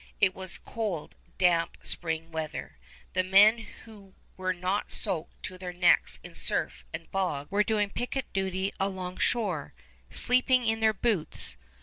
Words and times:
It 0.19 0.33
was 0.33 0.57
cold, 0.57 1.15
damp 1.37 1.77
spring 1.83 2.31
weather. 2.31 2.79
The 3.13 3.23
men 3.23 3.59
who 3.85 4.15
were 4.35 4.51
not 4.51 4.89
soaked 4.91 5.43
to 5.43 5.59
their 5.59 5.73
necks 5.73 6.19
in 6.23 6.33
surf 6.33 6.87
and 6.91 7.11
bog 7.11 7.51
were 7.51 7.63
doing 7.63 7.91
picket 7.91 8.25
duty 8.33 8.71
alongshore, 8.79 9.75
sleeping 10.09 10.65
in 10.65 10.79
their 10.79 10.93
boots. 10.93 11.55